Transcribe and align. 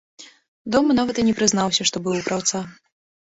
Дома 0.75 0.95
нават 0.99 1.15
і 1.23 1.27
не 1.27 1.35
прызнаўся, 1.39 1.87
што 1.89 2.03
быў 2.07 2.17
у 2.21 2.25
краўца. 2.29 2.63